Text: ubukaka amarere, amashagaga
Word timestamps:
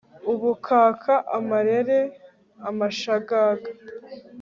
ubukaka 0.31 1.13
amarere, 1.37 1.99
amashagaga 2.69 3.69